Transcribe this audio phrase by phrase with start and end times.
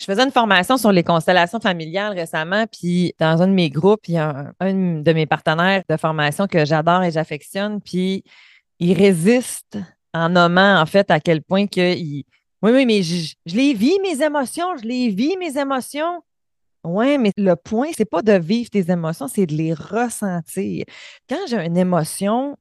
[0.00, 4.06] Je faisais une formation sur les constellations familiales récemment, puis dans un de mes groupes,
[4.06, 8.22] il y a un, de mes partenaires de formation que j'adore et j'affectionne, puis
[8.78, 9.76] il résiste
[10.14, 12.24] en nommant en fait à quel point que il...
[12.62, 16.22] oui oui mais je, les vis mes émotions, je les vis mes émotions.
[16.84, 20.84] Oui, mais le point, c'est pas de vivre tes émotions, c'est de les ressentir.
[21.28, 22.56] Quand j'ai une émotion,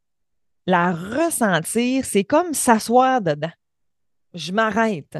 [0.65, 3.51] la ressentir, c'est comme s'asseoir dedans.
[4.33, 5.17] Je m'arrête.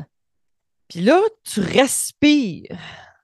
[0.89, 2.77] Puis là, tu respires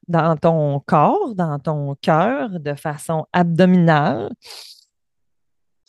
[0.08, 4.32] dans ton corps, dans ton cœur, de façon abdominale.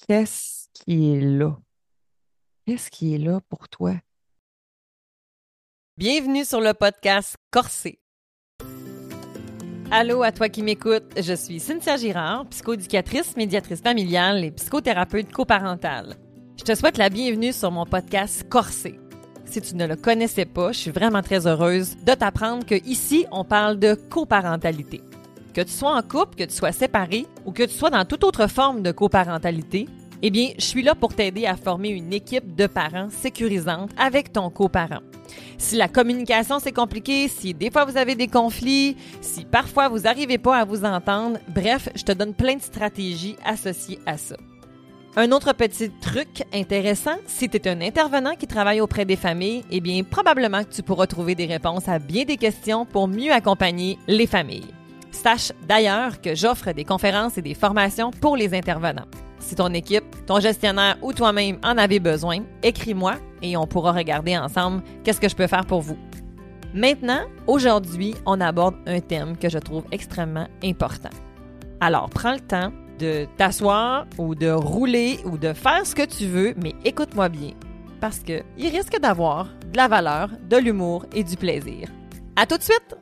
[0.06, 1.58] Qu'est-ce qui est là?
[2.64, 3.94] Qu'est-ce qui est là pour toi?
[5.96, 7.98] Bienvenue sur le podcast Corsé.
[9.90, 16.16] Allô à toi qui m'écoutes, je suis Cynthia Girard, psychoéducatrice, médiatrice familiale et psychothérapeute coparentale.
[16.56, 18.98] Je te souhaite la bienvenue sur mon podcast Corsé
[19.46, 23.26] si tu ne le connaissais pas, je suis vraiment très heureuse de t'apprendre que ici,
[23.30, 25.00] on parle de coparentalité.
[25.52, 28.24] Que tu sois en couple, que tu sois séparé ou que tu sois dans toute
[28.24, 29.86] autre forme de coparentalité,
[30.22, 34.32] eh bien, je suis là pour t'aider à former une équipe de parents sécurisante avec
[34.32, 35.02] ton coparent.
[35.58, 40.00] Si la communication c'est compliqué, si des fois vous avez des conflits, si parfois vous
[40.00, 44.36] n'arrivez pas à vous entendre, bref, je te donne plein de stratégies associées à ça.
[45.16, 49.62] Un autre petit truc intéressant, si tu es un intervenant qui travaille auprès des familles,
[49.70, 53.30] eh bien, probablement que tu pourras trouver des réponses à bien des questions pour mieux
[53.30, 54.74] accompagner les familles.
[55.12, 59.06] Sache d'ailleurs que j'offre des conférences et des formations pour les intervenants.
[59.38, 64.36] Si ton équipe, ton gestionnaire ou toi-même en avez besoin, écris-moi et on pourra regarder
[64.36, 65.98] ensemble qu'est-ce que je peux faire pour vous.
[66.74, 71.10] Maintenant, aujourd'hui, on aborde un thème que je trouve extrêmement important.
[71.80, 76.26] Alors, prends le temps de t'asseoir ou de rouler ou de faire ce que tu
[76.26, 77.52] veux, mais écoute-moi bien,
[78.00, 81.88] parce qu'il risque d'avoir de la valeur, de l'humour et du plaisir.
[82.36, 82.96] À tout de suite!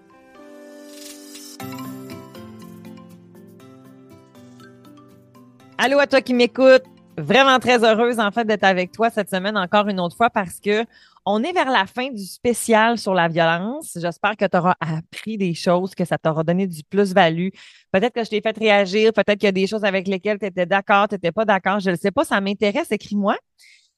[5.79, 6.85] Allô à toi qui m'écoute.
[7.19, 10.61] Vraiment très heureuse en fait d'être avec toi cette semaine encore une autre fois parce
[10.61, 10.85] que
[11.25, 13.97] on est vers la fin du spécial sur la violence.
[14.01, 17.49] J'espère que tu auras appris des choses, que ça t'aura donné du plus-value.
[17.93, 20.47] Peut-être que je t'ai fait réagir, peut-être qu'il y a des choses avec lesquelles tu
[20.47, 21.81] étais d'accord, tu n'étais pas d'accord.
[21.81, 22.91] Je ne sais pas, ça m'intéresse.
[22.91, 23.37] Écris-moi.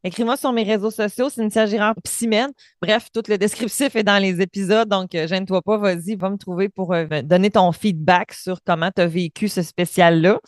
[0.06, 2.50] Écris-moi sur mes réseaux sociaux, Cynthia Girard Psymène.
[2.82, 6.36] Bref, tout le descriptif est dans les épisodes, donc euh, gêne-toi pas, vas-y, va me
[6.36, 10.38] trouver pour euh, donner ton feedback sur comment tu as vécu ce spécial-là.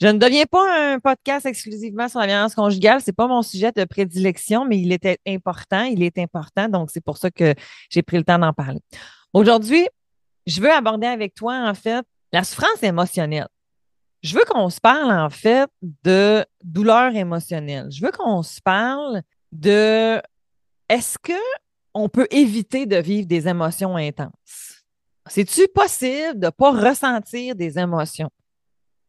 [0.00, 3.00] Je ne deviens pas un podcast exclusivement sur la violence conjugale.
[3.02, 5.84] C'est pas mon sujet de prédilection, mais il était important.
[5.84, 6.68] Il est important.
[6.68, 7.54] Donc, c'est pour ça que
[7.88, 8.80] j'ai pris le temps d'en parler.
[9.32, 9.88] Aujourd'hui,
[10.46, 13.48] je veux aborder avec toi, en fait, la souffrance émotionnelle.
[14.22, 17.88] Je veux qu'on se parle, en fait, de douleur émotionnelle.
[17.90, 20.20] Je veux qu'on se parle de
[20.90, 21.32] est-ce que
[21.94, 24.84] on peut éviter de vivre des émotions intenses?
[25.26, 28.30] C'est-tu possible de ne pas ressentir des émotions?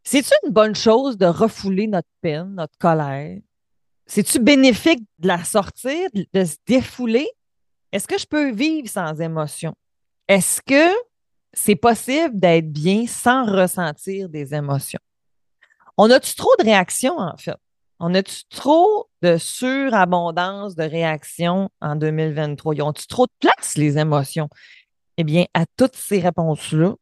[0.09, 3.39] C'est-tu une bonne chose de refouler notre peine, notre colère?
[4.05, 7.29] C'est-tu bénéfique de la sortir, de se défouler?
[7.91, 9.75] Est-ce que je peux vivre sans émotion?
[10.29, 10.95] Est-ce que
[11.51, 15.01] c'est possible d'être bien sans ressentir des émotions?
[15.97, 17.57] On a-tu trop de réactions, en fait?
[17.99, 22.75] On a-tu trop de surabondance de réactions en 2023?
[22.75, 24.47] Ils ont-tu trop de place, les émotions?
[25.17, 26.93] Eh bien, à toutes ces réponses-là,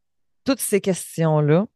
[0.43, 1.67] toutes ces questions-là,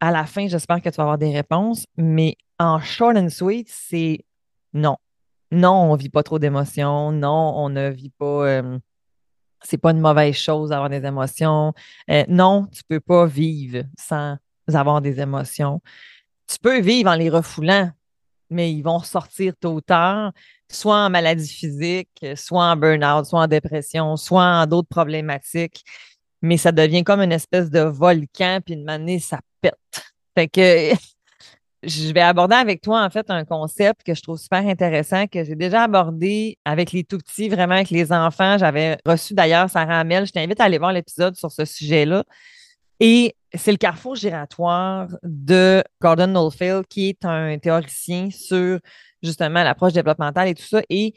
[0.00, 3.68] à la fin, j'espère que tu vas avoir des réponses, mais en short and sweet,
[3.70, 4.24] c'est
[4.72, 4.96] non.
[5.50, 7.12] Non, on ne vit pas trop d'émotions.
[7.12, 8.46] Non, on ne vit pas.
[8.46, 8.78] Euh,
[9.62, 11.72] c'est pas une mauvaise chose d'avoir des émotions.
[12.10, 14.36] Euh, non, tu ne peux pas vivre sans
[14.72, 15.80] avoir des émotions.
[16.48, 17.90] Tu peux vivre en les refoulant,
[18.50, 20.32] mais ils vont sortir tôt ou tard,
[20.70, 25.84] soit en maladie physique, soit en burn-out, soit en dépression, soit en d'autres problématiques
[26.42, 29.74] mais ça devient comme une espèce de volcan, puis une manée, ça pète.
[30.34, 30.94] Fait que
[31.82, 35.44] je vais aborder avec toi, en fait, un concept que je trouve super intéressant, que
[35.44, 38.58] j'ai déjà abordé avec les tout petits, vraiment avec les enfants.
[38.58, 40.26] J'avais reçu d'ailleurs Sarah Hamel.
[40.26, 42.24] Je t'invite à aller voir l'épisode sur ce sujet-là.
[42.98, 48.78] Et c'est le carrefour giratoire de Gordon Nolfield, qui est un théoricien sur
[49.22, 50.82] justement l'approche développementale et tout ça.
[50.88, 51.14] Et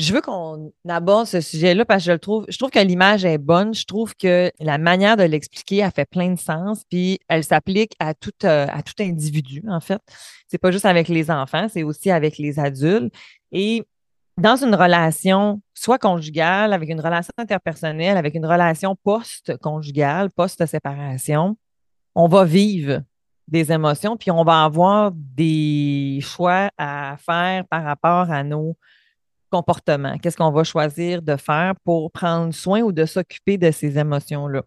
[0.00, 3.24] je veux qu'on aborde ce sujet-là parce que je le trouve, je trouve que l'image
[3.24, 3.74] est bonne.
[3.74, 7.92] Je trouve que la manière de l'expliquer a fait plein de sens, puis elle s'applique
[7.98, 10.00] à tout, euh, à tout individu, en fait.
[10.48, 13.12] C'est pas juste avec les enfants, c'est aussi avec les adultes.
[13.52, 13.84] Et
[14.38, 21.58] dans une relation, soit conjugale, avec une relation interpersonnelle, avec une relation post-conjugale, post-séparation,
[22.14, 23.02] on va vivre
[23.48, 28.76] des émotions, puis on va avoir des choix à faire par rapport à nos
[29.50, 30.18] comportement?
[30.18, 34.62] Qu'est-ce qu'on va choisir de faire pour prendre soin ou de s'occuper de ces émotions-là?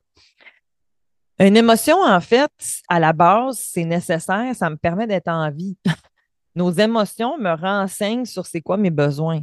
[1.39, 2.51] Une émotion, en fait,
[2.87, 5.77] à la base, c'est nécessaire, ça me permet d'être en vie.
[6.55, 9.41] Nos émotions me renseignent sur c'est quoi mes besoins.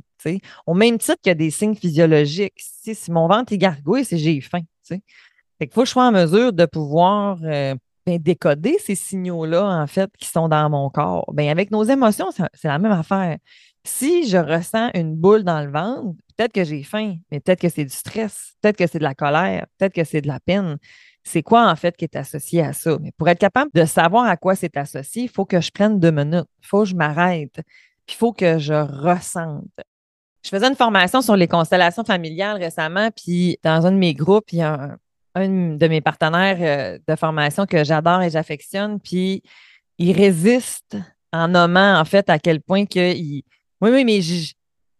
[0.66, 2.54] Au même titre qu'il y a des signes physiologiques.
[2.56, 4.60] Si, mon ventre est gargouille, c'est j'ai faim.
[4.88, 5.00] Fait
[5.66, 7.74] qu'il faut que je sois en mesure de pouvoir euh,
[8.06, 11.30] ben, décoder ces signaux-là, en fait, qui sont dans mon corps.
[11.34, 13.36] Ben, avec nos émotions, c'est la même affaire.
[13.84, 17.68] Si je ressens une boule dans le ventre, peut-être que j'ai faim, mais peut-être que
[17.68, 20.78] c'est du stress, peut-être que c'est de la colère, peut-être que c'est de la peine
[21.22, 22.96] c'est quoi en fait qui est associé à ça?
[23.00, 26.00] Mais pour être capable de savoir à quoi c'est associé, il faut que je prenne
[26.00, 27.52] deux minutes, il faut que je m'arrête,
[28.06, 29.64] puis il faut que je ressente.
[30.42, 34.52] Je faisais une formation sur les constellations familiales récemment, puis dans un de mes groupes,
[34.52, 34.96] il y a
[35.34, 39.42] un, de mes partenaires euh, de formation que j'adore et j'affectionne, puis
[39.98, 40.96] il résiste
[41.32, 43.44] en nommant en fait à quel point que il...
[43.80, 44.52] oui oui mais je,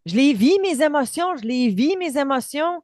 [0.05, 2.81] je les vis mes émotions, je les vis mes émotions.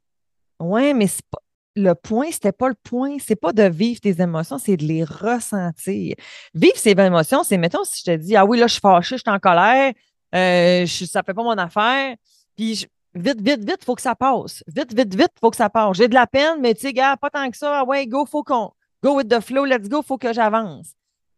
[0.59, 1.39] Oui, mais pas
[1.75, 3.17] le point, c'était pas le point.
[3.19, 6.15] C'est pas de vivre tes émotions, c'est de les ressentir.
[6.53, 9.17] Vivre ces émotions, c'est, mettons, si je te dis, ah oui, là, je suis fâchée,
[9.17, 9.93] je suis en colère,
[10.33, 12.15] euh, je, ça fait pas mon affaire,
[12.55, 14.63] puis vite, vite, vite, il faut que ça passe.
[14.67, 15.97] Vite, vite, vite, faut que ça passe.
[15.97, 17.81] J'ai de la peine, mais tu sais, gars, pas tant que ça.
[17.81, 18.71] Ah ouais, go, faut qu'on,
[19.03, 20.93] go with the flow, let's go, faut que j'avance.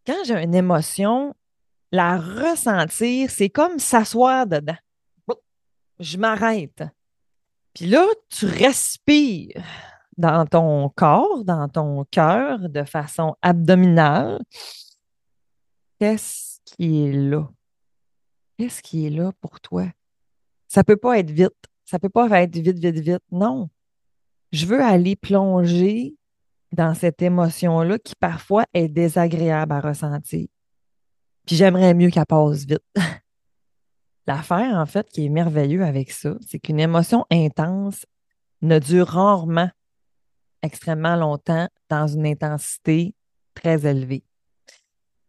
[0.08, 1.34] Quand j'ai une émotion,
[1.92, 4.78] la ressentir, c'est comme s'asseoir dedans.
[6.00, 6.84] Je m'arrête.
[7.74, 9.64] Puis là, tu respires
[10.18, 14.40] dans ton corps, dans ton cœur, de façon abdominale,
[16.00, 17.50] qu'est-ce qui est là?
[18.58, 19.88] Qu'est-ce qui est là pour toi?
[20.68, 21.54] Ça ne peut pas être vite.
[21.86, 23.24] Ça ne peut pas être vite, vite, vite.
[23.32, 23.70] Non.
[24.52, 26.16] Je veux aller plonger
[26.72, 30.48] dans cette émotion-là qui parfois est désagréable à ressentir.
[31.50, 32.84] Puis j'aimerais mieux qu'elle passe vite.
[34.28, 38.06] L'affaire, en fait, qui est merveilleux avec ça, c'est qu'une émotion intense
[38.62, 39.72] ne dure rarement
[40.62, 43.16] extrêmement longtemps dans une intensité
[43.56, 44.24] très élevée.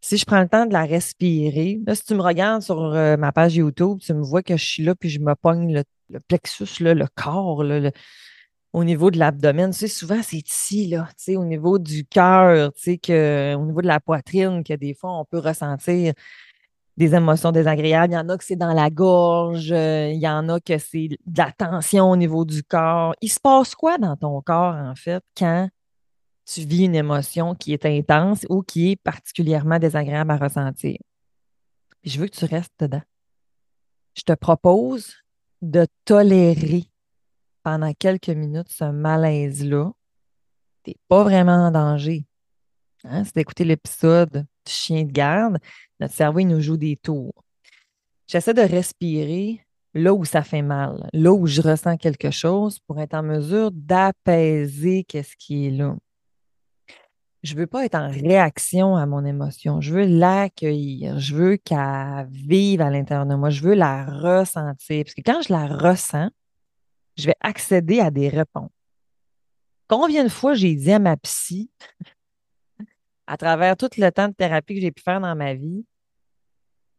[0.02, 3.16] Si je prends le temps de la respirer, là, si tu me regardes sur euh,
[3.16, 6.20] ma page YouTube, tu me vois que je suis là, puis je me pogne le,
[6.28, 7.64] plexus, là, le corps,
[8.72, 9.70] au niveau de l'abdomen.
[9.70, 13.64] Tu sais, souvent, c'est ici, là, tu sais, au niveau du cœur, tu sais, au
[13.64, 16.14] niveau de la poitrine, que des fois, on peut ressentir
[16.96, 18.12] des émotions désagréables.
[18.12, 20.78] Il y en a que c'est dans la gorge, euh, il y en a que
[20.78, 23.14] c'est de la tension au niveau du corps.
[23.22, 25.68] Il se passe quoi dans ton corps, en fait, quand
[26.44, 30.96] tu vis une émotion qui est intense ou qui est particulièrement désagréable à ressentir?
[32.04, 33.02] je veux que tu restes dedans.
[34.14, 35.14] Je te propose
[35.62, 36.89] de tolérer
[37.62, 39.90] pendant quelques minutes ce malaise-là.
[40.84, 42.24] Tu n'es pas vraiment en danger.
[43.04, 43.24] Hein?
[43.24, 45.58] Si tu écouté l'épisode du chien de garde,
[45.98, 47.44] notre cerveau, il nous joue des tours.
[48.26, 49.60] J'essaie de respirer
[49.94, 53.70] là où ça fait mal, là où je ressens quelque chose pour être en mesure
[53.72, 55.96] d'apaiser qu'est-ce qui est là.
[57.42, 59.80] Je ne veux pas être en réaction à mon émotion.
[59.80, 61.18] Je veux l'accueillir.
[61.18, 63.48] Je veux qu'elle vive à l'intérieur de moi.
[63.48, 65.04] Je veux la ressentir.
[65.04, 66.28] Parce que quand je la ressens,
[67.20, 68.70] je vais accéder à des réponses.
[69.88, 71.70] Combien de fois j'ai dit à ma psy,
[73.26, 75.84] à travers tout le temps de thérapie que j'ai pu faire dans ma vie,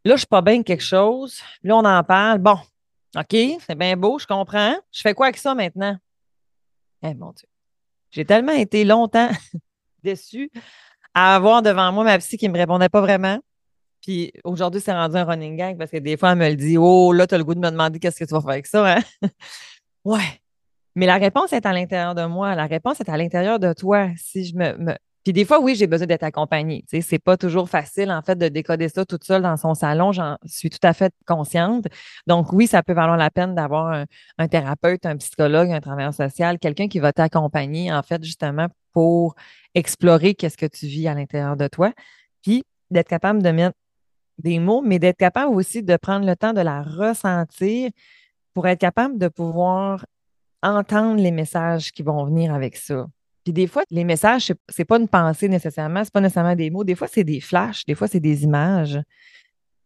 [0.04, 1.40] Là, je suis pas bien quelque chose.
[1.62, 2.38] Là, on en parle.
[2.38, 2.58] Bon,
[3.16, 3.36] OK,
[3.66, 4.74] c'est bien beau, je comprends.
[4.90, 5.96] Je fais quoi avec ça maintenant?
[7.02, 7.46] Eh mon Dieu.
[8.10, 9.30] J'ai tellement été longtemps
[10.02, 10.50] déçue
[11.14, 13.38] à avoir devant moi ma psy qui ne me répondait pas vraiment.
[14.00, 16.76] Puis aujourd'hui, c'est rendu un running gang parce que des fois, elle me le dit
[16.76, 18.66] Oh, là, tu as le goût de me demander qu'est-ce que tu vas faire avec
[18.66, 18.96] ça.
[18.96, 19.02] Hein?
[20.04, 20.40] Ouais.
[20.94, 22.54] Mais la réponse est à l'intérieur de moi.
[22.54, 24.10] La réponse est à l'intérieur de toi.
[24.16, 26.84] Si je me puis des fois, oui, j'ai besoin d'être accompagnée.
[26.88, 29.74] Tu sais, c'est pas toujours facile, en fait, de décoder ça toute seule dans son
[29.74, 30.10] salon.
[30.10, 31.86] J'en suis tout à fait consciente.
[32.26, 34.04] Donc, oui, ça peut valoir la peine d'avoir
[34.38, 39.36] un, thérapeute, un psychologue, un travailleur social, quelqu'un qui va t'accompagner, en fait, justement, pour
[39.74, 41.92] explorer qu'est-ce que tu vis à l'intérieur de toi.
[42.42, 43.76] Puis, d'être capable de mettre
[44.38, 47.90] des mots, mais d'être capable aussi de prendre le temps de la ressentir
[48.54, 50.04] pour être capable de pouvoir
[50.62, 53.06] entendre les messages qui vont venir avec ça.
[53.44, 56.84] Puis des fois, les messages, c'est pas une pensée nécessairement, c'est pas nécessairement des mots.
[56.84, 59.00] Des fois, c'est des flashs, des fois, c'est des images.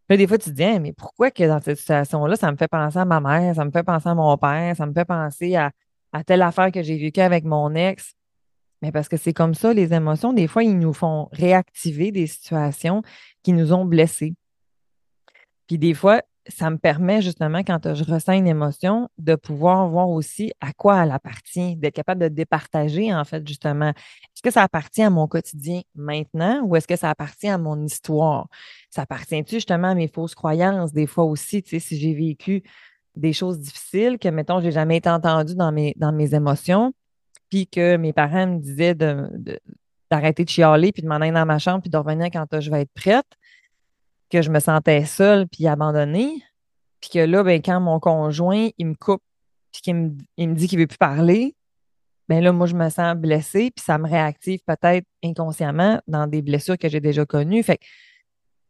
[0.06, 2.68] Puis des fois, tu te dis, mais pourquoi que dans cette situation-là, ça me fait
[2.68, 5.56] penser à ma mère, ça me fait penser à mon père, ça me fait penser
[5.56, 5.72] à,
[6.12, 8.14] à telle affaire que j'ai vécue avec mon ex?
[8.82, 12.26] Mais parce que c'est comme ça, les émotions, des fois, ils nous font réactiver des
[12.26, 13.02] situations
[13.42, 14.34] qui nous ont blessés.
[15.66, 20.08] Puis des fois, ça me permet justement, quand je ressens une émotion, de pouvoir voir
[20.08, 23.88] aussi à quoi elle appartient, d'être capable de départager, en fait, justement.
[23.90, 27.82] Est-ce que ça appartient à mon quotidien maintenant ou est-ce que ça appartient à mon
[27.84, 28.48] histoire?
[28.90, 32.62] Ça appartient-tu justement à mes fausses croyances, des fois aussi, tu sais, si j'ai vécu
[33.16, 36.92] des choses difficiles que, mettons, j'ai jamais été entendue dans mes, émotions,
[37.50, 41.58] puis que mes parents me disaient d'arrêter de chialer, puis de m'en aller dans ma
[41.58, 43.26] chambre, puis de revenir quand je vais être prête,
[44.30, 46.42] que je me sentais seule, puis abandonnée,
[47.00, 49.22] puis que là, ben, quand mon conjoint, il me coupe,
[49.72, 51.54] puis qu'il me, il me dit qu'il ne veut plus parler,
[52.28, 56.42] ben là, moi, je me sens blessée, puis ça me réactive peut-être inconsciemment dans des
[56.42, 57.62] blessures que j'ai déjà connues.
[57.62, 57.84] Fait que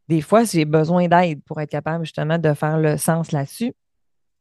[0.09, 3.73] des fois, j'ai besoin d'aide pour être capable justement de faire le sens là-dessus.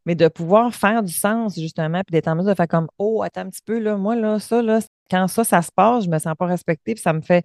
[0.05, 3.23] Mais de pouvoir faire du sens, justement, puis d'être en mesure de faire comme Oh,
[3.23, 4.79] attends un petit peu, là, moi, là, ça, là,
[5.09, 7.43] quand ça, ça se passe, je me sens pas respectée, puis ça me fait,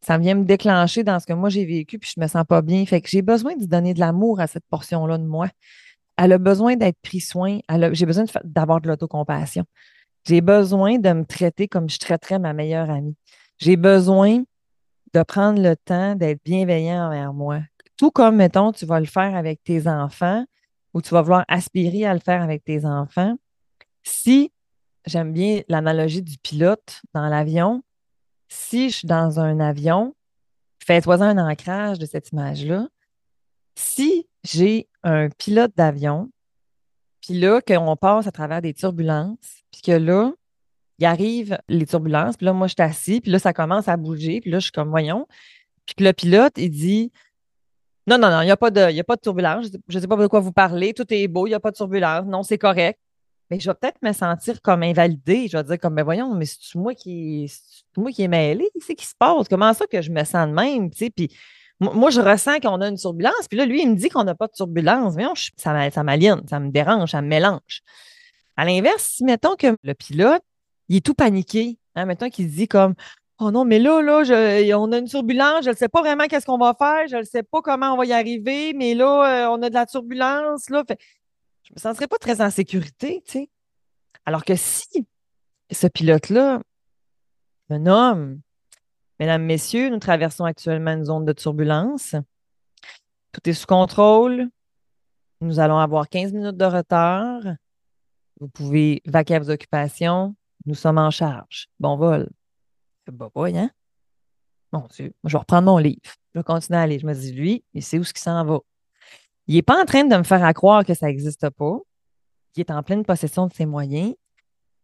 [0.00, 2.62] ça vient me déclencher dans ce que moi j'ai vécu, puis je me sens pas
[2.62, 2.84] bien.
[2.86, 5.48] Fait que j'ai besoin de donner de l'amour à cette portion-là de moi.
[6.16, 7.58] Elle a besoin d'être pris soin.
[7.92, 9.64] J'ai besoin d'avoir de l'autocompassion.
[10.26, 13.16] J'ai besoin de me traiter comme je traiterais ma meilleure amie.
[13.58, 14.42] J'ai besoin
[15.14, 17.60] de prendre le temps d'être bienveillant envers moi.
[17.96, 20.44] Tout comme, mettons, tu vas le faire avec tes enfants
[20.94, 23.36] ou tu vas vouloir aspirer à le faire avec tes enfants.
[24.02, 24.52] Si,
[25.06, 27.82] j'aime bien l'analogie du pilote dans l'avion,
[28.48, 30.14] si je suis dans un avion,
[30.84, 32.88] fais-toi un ancrage de cette image-là.
[33.74, 36.30] Si j'ai un pilote d'avion,
[37.20, 40.32] puis là, qu'on passe à travers des turbulences, puis que là,
[40.98, 43.96] il arrive les turbulences, puis là, moi, je suis assis, puis là, ça commence à
[43.96, 45.26] bouger, puis là, je suis comme, voyons.
[45.84, 47.12] Puis le pilote, il dit,
[48.06, 50.06] non, non, non, il n'y a, pas de, a pas de turbulence, je ne sais
[50.06, 52.42] pas de quoi vous parlez, tout est beau, il n'y a pas de turbulence, non,
[52.42, 53.00] c'est correct.
[53.50, 55.48] Mais je vais peut-être me sentir comme invalidée.
[55.48, 57.50] Je vais dire comme, ben voyons, mais c'est moi qui,
[57.96, 59.48] moi qui est mêlé, c'est qui se passe?
[59.48, 60.90] Comment ça que je me sens de même?
[60.90, 61.30] Tu sais, puis
[61.78, 64.34] moi, je ressens qu'on a une turbulence, puis là, lui, il me dit qu'on n'a
[64.34, 65.12] pas de turbulence.
[65.12, 67.82] Voyons, ça, ça m'aliène, ça me dérange, ça me mélange.
[68.56, 70.42] À l'inverse, si mettons que le pilote,
[70.88, 71.78] il est tout paniqué.
[71.94, 72.94] Hein, mettons qu'il se dit comme
[73.38, 74.22] Oh non, mais là, là,
[74.78, 77.22] on a une turbulence, je ne sais pas vraiment qu'est-ce qu'on va faire, je ne
[77.22, 80.70] sais pas comment on va y arriver, mais là, euh, on a de la turbulence.
[80.70, 80.84] Là,
[81.66, 83.50] je me sentirais pas très en sécurité, tu sais.
[84.24, 85.06] Alors que si
[85.70, 86.62] ce pilote-là,
[87.70, 88.40] un homme,
[89.18, 92.14] mesdames, messieurs, nous traversons actuellement une zone de turbulence.
[93.32, 94.48] Tout est sous contrôle.
[95.40, 97.42] Nous allons avoir 15 minutes de retard.
[98.40, 100.36] Vous pouvez vaquer à vos occupations.
[100.66, 101.68] Nous sommes en charge.
[101.80, 102.28] Bon vol.
[103.06, 103.70] Bah, boy, hein?
[104.72, 106.00] Mon Dieu, je vais reprendre mon livre.
[106.34, 106.98] Je vais continuer à aller.
[106.98, 108.60] Je me dis, lui, il sait où ce qui s'en va.
[109.48, 111.78] Il n'est pas en train de me faire croire que ça n'existe pas.
[112.56, 114.14] Il est en pleine possession de ses moyens.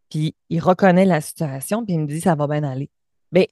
[0.09, 2.89] Puis il reconnaît la situation, puis il me dit, ça va bien aller.
[3.31, 3.45] Bien,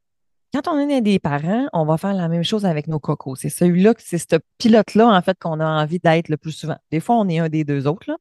[0.54, 3.36] quand on est des parents, on va faire la même chose avec nos cocos.
[3.36, 6.78] C'est celui-là, c'est ce pilote-là, en fait, qu'on a envie d'être le plus souvent.
[6.92, 8.18] Des fois, on est un des deux autres, là.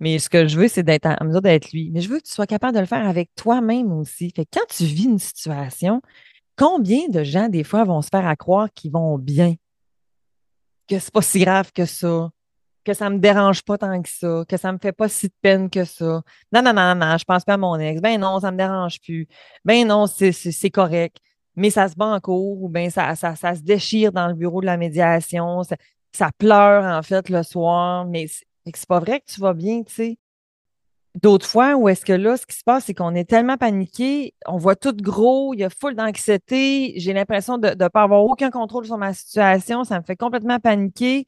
[0.00, 1.90] Mais ce que je veux, c'est d'être en mesure d'être lui.
[1.90, 4.30] Mais je veux que tu sois capable de le faire avec toi-même aussi.
[4.34, 6.02] Fait que quand tu vis une situation,
[6.56, 9.54] combien de gens, des fois, vont se faire à croire qu'ils vont bien?
[10.88, 12.30] Que c'est pas si grave que ça,
[12.84, 15.34] que ça me dérange pas tant que ça, que ça me fait pas si de
[15.40, 16.22] peine que ça.
[16.52, 18.00] Non, non, non, non, je pense pas à mon ex.
[18.00, 19.26] Ben non, ça me dérange plus.
[19.64, 21.18] Ben non, c'est correct.
[21.56, 24.60] Mais ça se bat en cours ou bien ça, ça, se déchire dans le bureau
[24.60, 25.62] de la médiation.
[25.62, 25.76] Ça,
[26.12, 28.06] ça pleure, en fait, le soir.
[28.06, 30.18] Mais c'est pas vrai que tu vas bien, tu sais.
[31.22, 34.34] D'autres fois, où est-ce que là, ce qui se passe, c'est qu'on est tellement paniqué,
[34.46, 38.24] on voit tout gros, il y a full d'anxiété, j'ai l'impression de ne pas avoir
[38.24, 41.26] aucun contrôle sur ma situation, ça me fait complètement paniquer.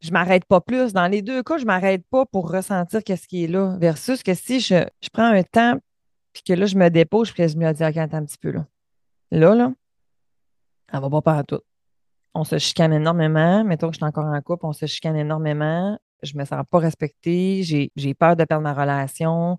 [0.00, 0.92] Je m'arrête pas plus.
[0.92, 3.78] Dans les deux cas, je m'arrête pas pour ressentir qu'est-ce qui est là.
[3.80, 5.78] Versus que si je, prends un temps,
[6.34, 8.50] puis que là, je me dépose, puis je me dis, OK, attends un petit peu
[8.50, 8.66] là.
[9.30, 9.72] Là, là,
[10.92, 11.60] elle va pas tout.
[12.34, 13.64] On se chicane énormément.
[13.64, 16.78] Mettons que je suis encore en couple, on se chicane énormément je me sens pas
[16.78, 19.58] respectée, j'ai peur de perdre ma relation,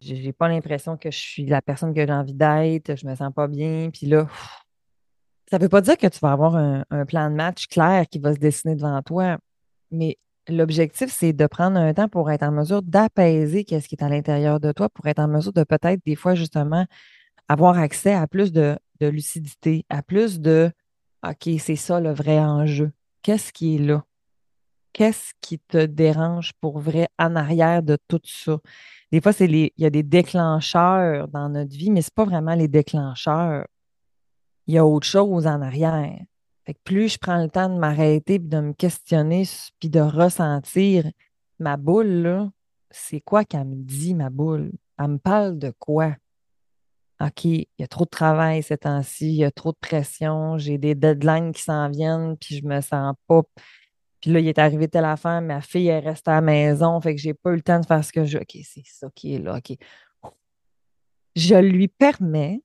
[0.00, 3.32] j'ai pas l'impression que je suis la personne que j'ai envie d'être, je me sens
[3.34, 4.28] pas bien, puis là,
[5.50, 8.34] ça veut pas dire que tu vas avoir un, plan de match clair qui va
[8.34, 9.38] se dessiner devant toi,
[9.90, 10.18] mais
[10.48, 14.08] l'objectif, c'est de prendre un temps pour être en mesure d'apaiser qu'est-ce qui est à
[14.08, 16.86] l'intérieur de toi, pour être en mesure de peut-être des fois justement
[17.48, 20.70] avoir accès à plus de, de lucidité, à plus de
[21.26, 22.92] OK, c'est ça le vrai enjeu.
[23.22, 24.04] Qu'est-ce qui est là?
[24.92, 28.58] Qu'est-ce qui te dérange pour vrai en arrière de tout ça?
[29.12, 32.24] Des fois, c'est il y a des déclencheurs dans notre vie, mais ce n'est pas
[32.24, 33.66] vraiment les déclencheurs.
[34.66, 36.18] Il y a autre chose en arrière.
[36.84, 39.44] plus je prends le temps de m'arrêter et de me questionner
[39.80, 41.10] puis de ressentir
[41.58, 42.50] ma boule,
[42.90, 44.72] c'est quoi qu'elle me dit, ma boule?
[44.98, 46.14] Elle me parle de quoi?
[47.20, 50.56] OK, il y a trop de travail ces temps-ci, il y a trop de pression,
[50.56, 53.42] j'ai des deadlines qui s'en viennent, puis je me sens pas
[54.20, 57.14] puis là, il est arrivé telle affaire, ma fille, est restée à la maison, fait
[57.14, 58.38] que j'ai pas eu le temps de faire ce que je.
[58.38, 59.58] OK, c'est ça qui est là.
[59.58, 59.76] OK.
[61.36, 62.62] Je lui permets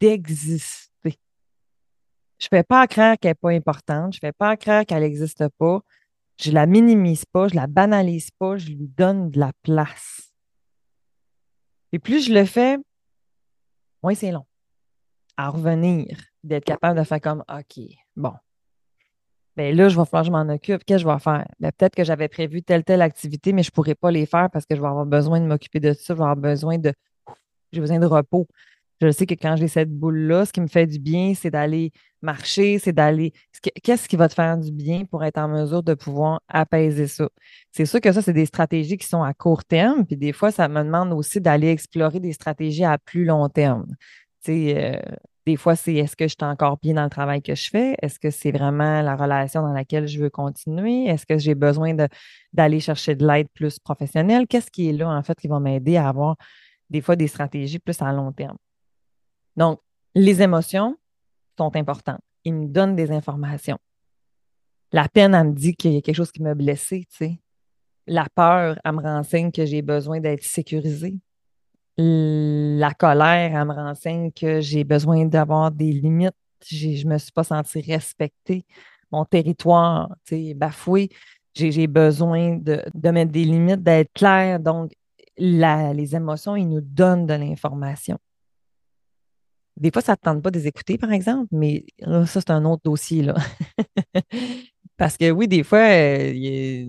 [0.00, 1.18] d'exister.
[2.38, 4.14] Je fais pas croire qu'elle n'est pas importante.
[4.14, 5.80] Je fais pas croire qu'elle n'existe pas.
[6.38, 10.34] Je la minimise pas, je la banalise pas, je lui donne de la place.
[11.92, 12.76] Et plus je le fais,
[14.02, 14.44] moins c'est long
[15.38, 17.82] à revenir, d'être capable de faire comme OK,
[18.16, 18.34] bon.
[19.56, 20.84] Bien là, je vais falloir que je m'en occupe.
[20.84, 21.46] Qu'est-ce que je vais faire?
[21.60, 24.50] Ben, peut-être que j'avais prévu telle, telle activité, mais je ne pourrai pas les faire
[24.52, 26.92] parce que je vais avoir besoin de m'occuper de ça, je vais avoir besoin de.
[27.72, 28.46] J'ai besoin de repos.
[29.00, 31.92] Je sais que quand j'ai cette boule-là, ce qui me fait du bien, c'est d'aller
[32.22, 33.32] marcher, c'est d'aller.
[33.82, 37.28] Qu'est-ce qui va te faire du bien pour être en mesure de pouvoir apaiser ça?
[37.72, 40.50] C'est sûr que ça, c'est des stratégies qui sont à court terme, puis des fois,
[40.50, 43.86] ça me demande aussi d'aller explorer des stratégies à plus long terme.
[44.48, 45.00] Euh,
[45.46, 47.94] des fois, c'est est-ce que je suis encore bien dans le travail que je fais?
[48.02, 51.06] Est-ce que c'est vraiment la relation dans laquelle je veux continuer?
[51.06, 51.94] Est-ce que j'ai besoin
[52.52, 54.48] d'aller chercher de l'aide plus professionnelle?
[54.48, 56.36] Qu'est-ce qui est là, en fait, qui va m'aider à avoir
[56.90, 58.56] des fois des stratégies plus à long terme?
[59.54, 59.80] Donc,
[60.16, 60.96] les émotions
[61.56, 62.20] sont importantes.
[62.42, 63.78] Ils me donnent des informations.
[64.90, 67.40] La peine, elle me dit qu'il y a quelque chose qui m'a blessé, tu sais.
[68.08, 71.18] La peur, elle me renseigne que j'ai besoin d'être sécurisée.
[71.98, 76.34] La colère, elle me renseigne que j'ai besoin d'avoir des limites.
[76.66, 78.66] Je ne me suis pas sentie respectée.
[79.10, 81.08] Mon territoire, tu sais, bafoué.
[81.54, 84.60] J'ai besoin de, mettre des limites, d'être clair.
[84.60, 84.92] Donc,
[85.38, 88.18] les émotions, ils nous donnent de l'information.
[89.76, 92.50] Des fois, ça ne te tente pas de les écouter, par exemple, mais ça, c'est
[92.50, 93.26] un autre dossier.
[94.96, 96.86] Parce que oui, des fois, euh,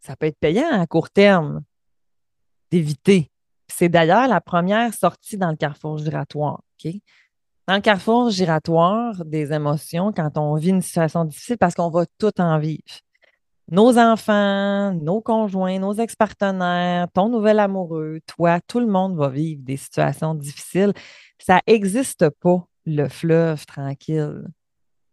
[0.00, 1.62] ça peut être payant à court terme
[2.70, 3.30] d'éviter.
[3.78, 6.62] C'est d'ailleurs la première sortie dans le carrefour giratoire.
[7.68, 12.04] Dans le carrefour giratoire des émotions, quand on vit une situation difficile, parce qu'on va
[12.18, 12.82] tout en vivre.
[13.70, 19.62] Nos enfants, nos conjoints, nos ex-partenaires, ton nouvel amoureux, toi, tout le monde va vivre
[19.62, 20.92] des situations difficiles
[21.38, 24.44] ça n'existe pas, le fleuve tranquille.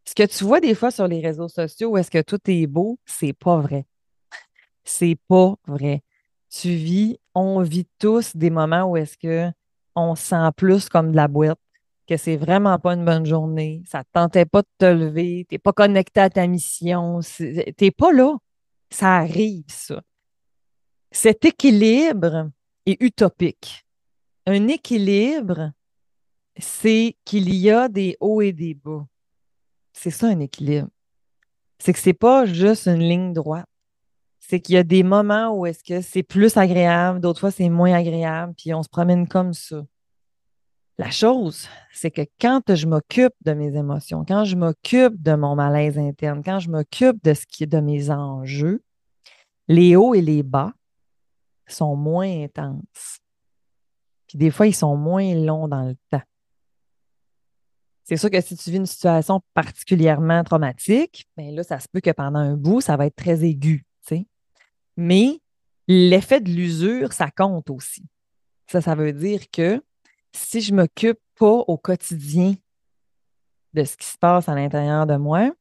[0.06, 2.66] Ce que tu vois des fois sur les réseaux sociaux où est-ce que tout est
[2.66, 3.86] beau, c'est pas vrai.
[4.84, 6.02] C'est pas vrai.
[6.50, 9.52] Tu vis, on vit tous des moments où est-ce que
[9.96, 11.60] on sent plus comme de la boîte,
[12.08, 15.58] que c'est vraiment pas une bonne journée, ça te tentait pas de te lever, t'es
[15.58, 17.20] pas connecté à ta mission,
[17.78, 18.36] t'es pas là.
[18.90, 20.02] Ça arrive, ça.
[21.12, 22.52] Cet équilibre
[22.86, 23.86] est utopique.
[24.46, 25.72] Un équilibre,
[26.58, 29.06] c'est qu'il y a des hauts et des bas.
[29.92, 30.90] C'est ça un équilibre.
[31.80, 33.68] C'est que c'est pas juste une ligne droite.
[34.48, 37.70] C'est qu'il y a des moments où est-ce que c'est plus agréable, d'autres fois c'est
[37.70, 39.84] moins agréable, puis on se promène comme ça.
[41.00, 45.56] La chose, c'est que quand je m'occupe de mes émotions, quand je m'occupe de mon
[45.56, 48.84] malaise interne, quand je m'occupe de ce qui est de mes enjeux,
[49.68, 50.74] les hauts et les bas
[51.68, 53.20] sont moins intenses.
[54.28, 56.24] Puis des fois, ils sont moins longs dans le temps.
[58.04, 62.00] C'est sûr que si tu vis une situation particulièrement traumatique, bien là, ça se peut
[62.00, 63.85] que pendant un bout, ça va être très aigu.
[64.98, 65.40] Mais
[65.88, 68.06] l'effet de l'usure, ça compte aussi.
[68.68, 69.84] Ça, ça veut dire que
[70.34, 72.56] si je ne m'occupe pas au quotidien
[73.74, 75.52] de ce qui se passe à l'intérieur de moi,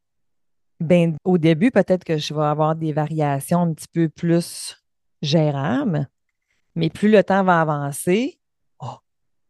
[0.80, 4.76] ben, au début, peut-être que je vais avoir des variations un petit peu plus
[5.22, 6.08] gérables,
[6.74, 8.38] mais plus le temps va avancer,
[8.80, 8.98] oh,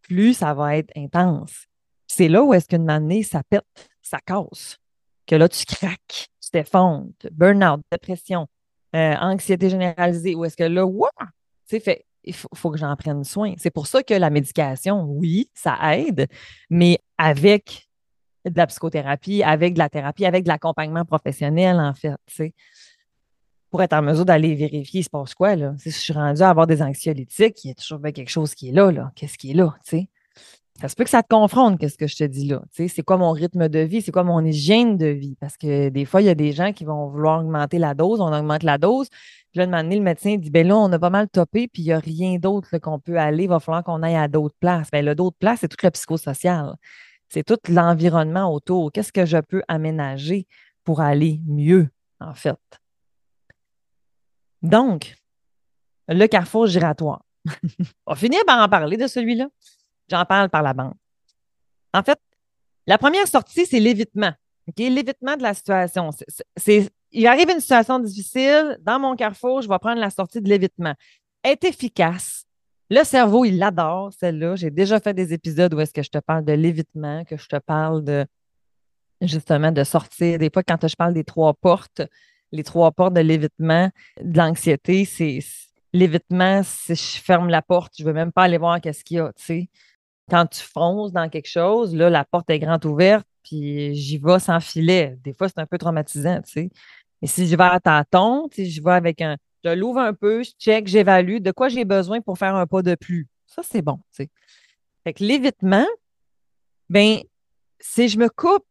[0.03, 1.67] plus ça va être intense.
[2.07, 4.79] C'est là où est-ce qu'une année, ça pète, ça casse,
[5.27, 8.47] que là, tu craques, tu t'effondres, burn-out, dépression,
[8.95, 11.09] euh, anxiété généralisée, où est-ce que là, wow,
[11.69, 13.55] tu fait, il faut, que j'en prenne soin.
[13.59, 16.27] C'est pour ça que la médication, oui, ça aide,
[16.71, 17.89] mais avec
[18.45, 22.55] de la psychothérapie, avec de la thérapie, avec de l'accompagnement professionnel, en fait, tu sais
[23.75, 25.75] pour être en mesure d'aller vérifier, il se passe quoi, là?
[25.79, 28.69] Si je suis rendu à avoir des anxiolytiques, il y a toujours quelque chose qui
[28.69, 29.11] est là, là.
[29.17, 30.09] Qu'est-ce qui est là, tu sais?
[30.81, 32.61] Ça se peut que ça te confronte, qu'est-ce que je te dis là.
[32.73, 34.03] c'est quoi mon rythme de vie?
[34.03, 35.37] C'est quoi mon hygiène de vie?
[35.41, 38.21] Parce que des fois, il y a des gens qui vont vouloir augmenter la dose,
[38.21, 39.09] on augmente la dose.
[39.53, 41.87] Puis là, de le médecin dit, ben là, on a pas mal topé, puis il
[41.87, 43.45] n'y a rien d'autre qu'on peut aller.
[43.45, 44.89] Il va falloir qu'on aille à d'autres places.
[44.91, 46.75] Ben, le d'autres places, c'est tout le psychosocial.
[47.29, 48.91] C'est tout l'environnement autour.
[48.91, 50.49] Qu'est-ce que je peux aménager
[50.83, 52.59] pour aller mieux, en fait?
[54.63, 55.15] Donc,
[56.09, 57.23] le carrefour giratoire.
[58.07, 59.47] on va finir par en parler de celui-là.
[60.11, 60.95] J'en parle par la bande.
[61.93, 62.19] En fait,
[62.87, 64.33] la première sortie, c'est l'évitement.
[64.77, 66.11] L'évitement de la situation.
[66.57, 68.79] C'est, il arrive une situation difficile.
[68.83, 70.95] Dans mon carrefour, je vais prendre la sortie de l'évitement.
[71.43, 72.45] Est efficace.
[72.91, 74.57] Le cerveau, il l'adore, celle-là.
[74.57, 77.47] J'ai déjà fait des épisodes où est-ce que je te parle de l'évitement, que je
[77.47, 78.27] te parle de
[79.21, 80.39] justement de sortir.
[80.39, 82.03] Des fois, quand je parle des trois portes,
[82.53, 83.91] les trois portes de l'évitement,
[84.21, 85.39] de l'anxiété, c'est
[85.93, 89.19] l'évitement, si je ferme la porte, je ne veux même pas aller voir qu'est-ce qu'il
[89.19, 89.69] y a, tu sais
[90.31, 94.39] quand tu fonces dans quelque chose, là, la porte est grande ouverte, puis j'y vais
[94.39, 95.17] sans filet.
[95.23, 96.71] Des fois, c'est un peu traumatisant, tu sais.
[97.21, 100.51] Mais si je vais à tâton, je vais avec un, je l'ouvre un peu, je
[100.59, 103.29] check, j'évalue de quoi j'ai besoin pour faire un pas de plus.
[103.47, 104.01] Ça, c'est bon.
[104.13, 104.29] T'sais.
[105.05, 105.87] Fait que l'évitement,
[106.89, 107.19] ben,
[107.81, 108.67] si je me coupe,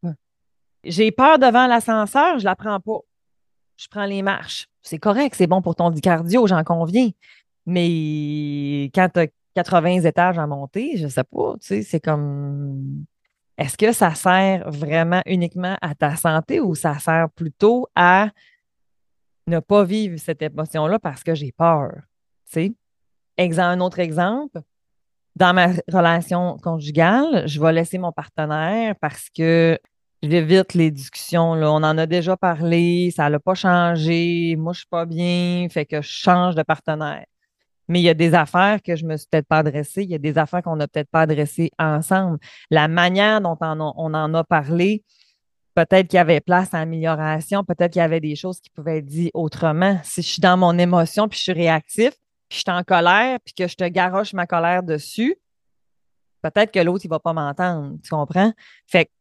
[0.84, 3.00] j'ai peur devant l'ascenseur, je la prends pas.
[3.78, 4.68] Je prends les marches.
[4.82, 7.10] C'est correct, c'est bon pour ton cardio, j'en conviens.
[7.66, 13.06] Mais quand tu as 80 étages à monter, je sais pas, tu sais, c'est comme
[13.58, 18.30] est-ce que ça sert vraiment uniquement à ta santé ou ça sert plutôt à
[19.48, 21.92] ne pas vivre cette émotion-là parce que j'ai peur?
[22.52, 22.74] Tu
[23.38, 23.60] sais?
[23.60, 24.62] un autre exemple,
[25.36, 29.80] dans ma relation conjugale, je vais laisser mon partenaire parce que
[30.24, 31.54] j'évite les discussions.
[31.54, 31.72] Là.
[31.72, 35.86] On en a déjà parlé, ça n'a pas changé, moi je suis pas bien, fait
[35.86, 37.26] que je change de partenaire.
[37.94, 40.16] Mais il y a des affaires que je me suis peut-être pas adressées, il y
[40.16, 42.40] a des affaires qu'on n'a peut-être pas adressées ensemble.
[42.72, 45.04] La manière dont on, en a parlé,
[45.76, 48.98] peut-être qu'il y avait place à amélioration, peut-être qu'il y avait des choses qui pouvaient
[48.98, 50.00] être dites autrement.
[50.02, 52.10] Si je suis dans mon émotion, puis je suis réactif,
[52.50, 55.36] puis je suis en colère, puis que je te garoche ma colère dessus,
[56.42, 57.96] peut-être que l'autre, il va pas m'entendre.
[58.04, 58.54] Tu comprends?
[58.88, 59.12] Fait que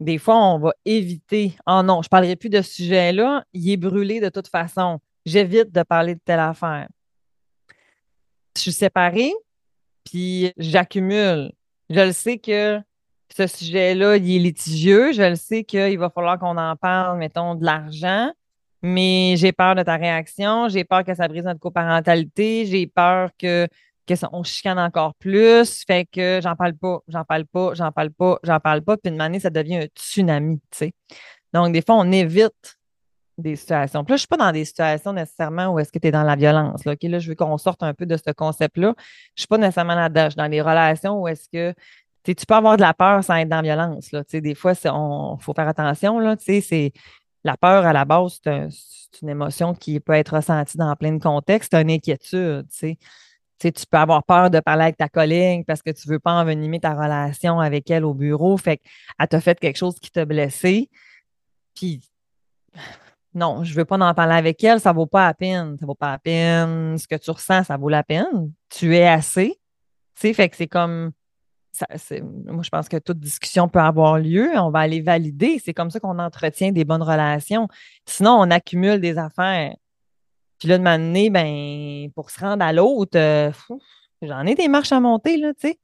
[0.00, 1.58] des fois, on va éviter.
[1.66, 3.44] Oh non, je ne parlerai plus de ce sujet-là.
[3.52, 4.98] Il est brûlé de toute façon.
[5.26, 6.88] J'évite de parler de telle affaire
[8.56, 9.32] je suis séparée,
[10.04, 11.52] puis j'accumule.
[11.90, 12.80] Je le sais que
[13.36, 15.12] ce sujet-là, il est litigieux.
[15.12, 18.30] Je le sais qu'il va falloir qu'on en parle, mettons, de l'argent,
[18.82, 20.68] mais j'ai peur de ta réaction.
[20.68, 22.66] J'ai peur que ça brise notre coparentalité.
[22.66, 23.66] J'ai peur que,
[24.06, 25.84] que ça, on chicane encore plus.
[25.86, 28.96] Fait que j'en parle pas, j'en parle pas, j'en parle pas, j'en parle pas.
[28.96, 30.92] Puis une année, ça devient un tsunami, tu sais.
[31.52, 32.76] Donc, des fois, on évite
[33.38, 34.04] des situations.
[34.04, 36.10] Puis là, je ne suis pas dans des situations nécessairement où est-ce que tu es
[36.10, 36.84] dans la violence.
[36.84, 38.94] Là, là, je veux qu'on sorte un peu de ce concept-là.
[38.96, 40.24] Je ne suis pas nécessairement là-dedans.
[40.24, 41.74] Je suis dans des relations où est-ce que
[42.24, 44.12] tu peux avoir de la peur sans être dans la violence.
[44.12, 44.22] Là.
[44.32, 46.18] Des fois, il faut faire attention.
[46.18, 46.36] Là,
[47.44, 48.68] la peur, à la base, c'est,
[49.22, 51.72] une émotion qui peut être ressentie dans plein de contextes.
[51.72, 52.66] C'est une inquiétude.
[52.70, 56.32] tu peux avoir peur de parler avec ta collègue parce que tu ne veux pas
[56.32, 58.56] envenimer ta relation avec elle au bureau.
[58.56, 60.88] Fait qu'elle t'a fait quelque chose qui t'a blessé.
[61.74, 62.00] Puis
[63.34, 65.76] non, je ne veux pas en parler avec elle, ça ne vaut pas la peine.
[65.78, 66.96] Ça vaut pas la peine.
[66.98, 68.52] Ce que tu ressens, ça vaut la peine.
[68.68, 69.58] Tu es assez.
[70.14, 71.12] Tu sais, fait que c'est comme.
[72.20, 74.50] Moi, je pense que toute discussion peut avoir lieu.
[74.56, 75.60] On va aller valider.
[75.64, 77.66] C'est comme ça qu'on entretient des bonnes relations.
[78.06, 79.74] Sinon, on accumule des affaires.
[80.60, 83.50] Puis là, de m'amener, ben, pour se rendre à l'autre, euh,
[84.22, 85.80] j'en ai des marches à monter, là, tu sais.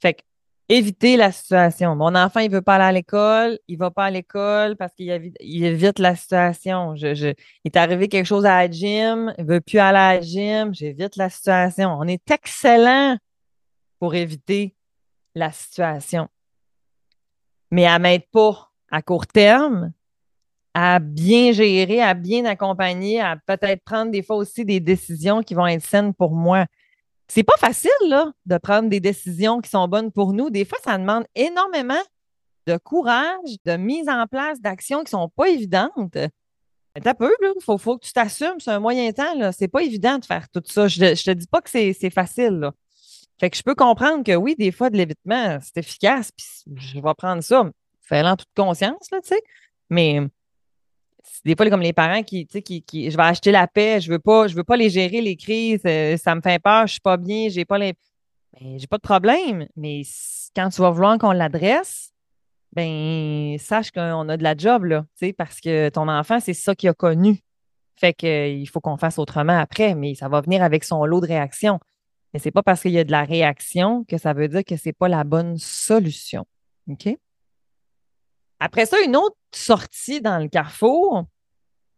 [0.00, 0.22] Fait que
[0.68, 1.96] éviter la situation.
[1.96, 5.10] Mon enfant, il veut pas aller à l'école, il va pas à l'école parce qu'il
[5.10, 6.94] évite, la situation.
[6.94, 10.74] Il est arrivé quelque chose à la gym, il veut plus aller à la gym,
[10.74, 11.96] j'évite la situation.
[11.98, 13.16] On est excellent
[13.98, 14.74] pour éviter
[15.34, 16.28] la situation.
[17.70, 19.92] Mais à m'aide pas à court terme,
[20.74, 25.54] à bien gérer, à bien accompagner, à peut-être prendre des fois aussi des décisions qui
[25.54, 26.66] vont être saines pour moi
[27.28, 30.50] c'est pas facile là, de prendre des décisions qui sont bonnes pour nous.
[30.50, 32.02] Des fois, ça demande énormément
[32.66, 36.16] de courage, de mise en place d'actions qui sont pas évidentes.
[37.02, 39.52] T'as peu, il faut, faut, que tu t'assumes, c'est un moyen temps.
[39.52, 40.88] C'est pas évident de faire tout ça.
[40.88, 42.70] Je, je te dis pas que c'est facile.
[43.38, 47.00] Fait que je peux comprendre que oui, des fois, de l'évitement, c'est efficace, puis je
[47.00, 47.70] vais prendre ça,
[48.02, 49.42] fais en toute conscience, là, tu sais.
[49.90, 50.20] Mais
[51.44, 54.00] des fois, comme les parents qui, tu sais, qui, qui, je vais acheter la paix,
[54.00, 56.86] je veux pas, je veux pas les gérer, les crises, euh, ça me fait peur,
[56.86, 57.94] je suis pas bien, j'ai pas les.
[58.52, 59.66] Ben, j'ai pas de problème.
[59.76, 60.02] Mais
[60.54, 62.12] quand tu vas vouloir qu'on l'adresse,
[62.72, 66.54] ben sache qu'on a de la job, là, tu sais, parce que ton enfant, c'est
[66.54, 67.42] ça qu'il a connu.
[67.96, 71.26] Fait qu'il faut qu'on fasse autrement après, mais ça va venir avec son lot de
[71.26, 71.80] réactions.
[72.32, 74.76] Mais c'est pas parce qu'il y a de la réaction que ça veut dire que
[74.76, 76.46] c'est pas la bonne solution.
[76.88, 77.08] OK?
[78.60, 81.24] Après ça, une autre sortie dans le carrefour,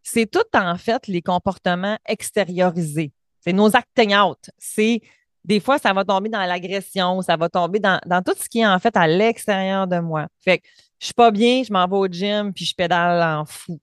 [0.03, 3.11] c'est tout en fait les comportements extériorisés.
[3.39, 4.49] C'est nos acting out.
[4.57, 5.01] C'est
[5.43, 8.67] des fois, ça va tomber dans l'agression, ça va tomber dans, tout ce qui est
[8.67, 10.27] en fait à l'extérieur de moi.
[10.39, 10.67] Fait que
[10.99, 13.79] je suis pas bien, je m'en vais au gym, puis je pédale en fou,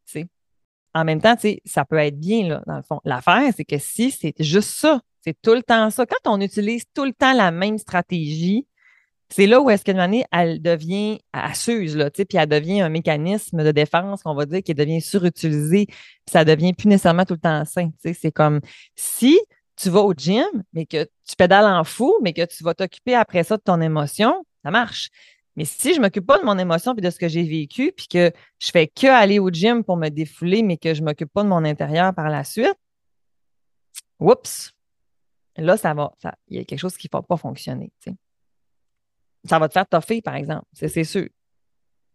[0.95, 3.01] En même temps, ça peut être bien, là, dans le fond.
[3.05, 6.85] L'affaire, c'est que si c'est juste ça, c'est tout le temps ça, quand on utilise
[6.95, 8.67] tout le temps la même stratégie,
[9.31, 13.63] c'est là où est-ce qu'une année, elle devient, asseuse, là, puis elle devient un mécanisme
[13.63, 17.41] de défense qu'on va dire qui devient surutilisé, puis ça devient plus nécessairement tout le
[17.41, 17.91] temps sain.
[18.03, 18.61] C'est comme
[18.95, 19.39] si
[19.77, 23.15] tu vas au gym, mais que tu pédales en fou, mais que tu vas t'occuper
[23.15, 25.11] après ça de ton émotion, ça marche.
[25.57, 27.93] Mais si je ne m'occupe pas de mon émotion puis de ce que j'ai vécu,
[27.93, 31.07] puis que je fais que aller au gym pour me défouler, mais que je ne
[31.07, 32.77] m'occupe pas de mon intérieur par la suite,
[34.21, 34.73] oups,
[35.57, 36.13] là, ça va,
[36.49, 37.93] il y a quelque chose qui ne va pas fonctionner
[39.45, 40.65] ça va te faire toffer, par exemple.
[40.73, 41.29] C'est sûr.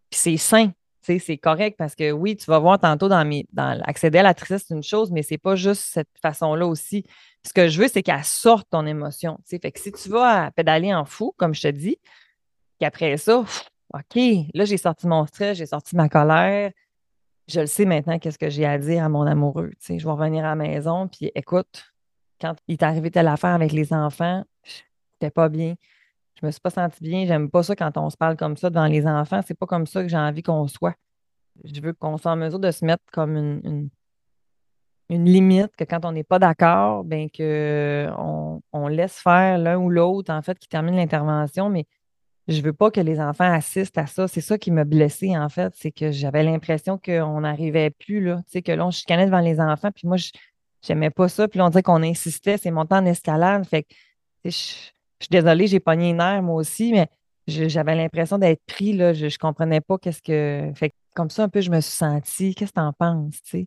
[0.10, 0.72] Puis c'est sain.
[1.02, 3.46] c'est correct parce que oui, tu vas voir tantôt dans mes.
[3.52, 7.04] Dans, accéder à la tristesse, c'est une chose, mais c'est pas juste cette façon-là aussi.
[7.46, 9.40] Ce que je veux, c'est qu'elle sorte ton émotion.
[9.46, 11.98] Fait que si tu vas pédaler en fou, comme je te dis,
[12.80, 13.44] qu'après ça,
[13.94, 14.22] OK,
[14.54, 16.72] là, j'ai sorti mon stress, j'ai sorti ma colère.
[17.48, 19.72] Je le sais maintenant, qu'est-ce que j'ai à dire à mon amoureux.
[19.88, 21.94] je vais revenir à la maison, puis écoute,
[22.40, 25.76] quand il est arrivé telle affaire avec les enfants, j'étais pas bien.
[26.43, 27.25] Je me suis pas sentie bien.
[27.25, 29.39] J'aime pas ça quand on se parle comme ça devant les enfants.
[29.47, 30.93] C'est pas comme ça que j'ai envie qu'on soit.
[31.63, 33.89] Je veux qu'on soit en mesure de se mettre comme une,
[35.10, 39.89] une, limite, que quand on n'est pas d'accord, ben que on, laisse faire l'un ou
[39.89, 41.86] l'autre, en fait, qui termine l'intervention, mais
[42.49, 44.27] je veux pas que les enfants assistent à ça.
[44.27, 45.73] C'est ça qui m'a blessée, en fait.
[45.77, 48.38] C'est que j'avais l'impression qu'on n'arrivait plus, là.
[48.47, 50.32] Tu sais, que là, on chicanait devant les enfants, puis moi, je
[50.89, 51.47] n'aimais pas ça.
[51.47, 53.65] Puis on dirait qu'on insistait, c'est montant en escalade.
[53.65, 53.95] Fait que,
[54.45, 54.91] je,
[55.24, 57.08] suis désolée, j'ai pogné une nerf, moi aussi, mais
[57.48, 59.14] j'avais l'impression d'être pris, là.
[59.14, 60.72] Je, ne comprenais pas qu'est-ce que.
[60.76, 62.56] Fait que, comme ça, un peu, je me suis sentie.
[62.56, 63.66] Qu'est-ce que tu en penses, tu?